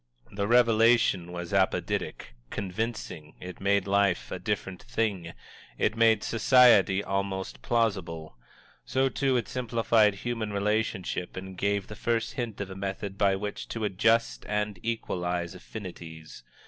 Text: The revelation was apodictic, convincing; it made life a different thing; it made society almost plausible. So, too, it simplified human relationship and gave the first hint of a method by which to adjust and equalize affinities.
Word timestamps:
The 0.31 0.47
revelation 0.47 1.31
was 1.31 1.53
apodictic, 1.53 2.33
convincing; 2.49 3.35
it 3.39 3.61
made 3.61 3.85
life 3.85 4.31
a 4.31 4.39
different 4.39 4.81
thing; 4.81 5.33
it 5.77 5.95
made 5.95 6.23
society 6.23 7.03
almost 7.03 7.61
plausible. 7.61 8.35
So, 8.83 9.09
too, 9.09 9.37
it 9.37 9.47
simplified 9.47 10.15
human 10.25 10.51
relationship 10.51 11.37
and 11.37 11.55
gave 11.55 11.85
the 11.85 11.95
first 11.95 12.33
hint 12.33 12.59
of 12.61 12.71
a 12.71 12.75
method 12.75 13.15
by 13.15 13.35
which 13.35 13.67
to 13.67 13.83
adjust 13.83 14.43
and 14.49 14.79
equalize 14.81 15.53
affinities. 15.53 16.41